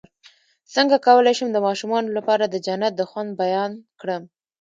[0.73, 4.23] څنګه کولی شم د ماشومانو لپاره د جنت د خوند بیان کړم